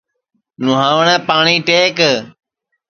[0.63, 1.97] نہواٹؔے پاٹؔی ٹیک